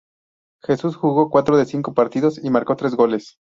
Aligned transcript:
Jesús 0.63 0.95
jugó 0.95 1.29
cuatro 1.29 1.57
de 1.57 1.65
cinco 1.65 1.93
partidos 1.93 2.43
y 2.43 2.49
marcó 2.49 2.75
tres 2.75 2.95
goles. 2.95 3.37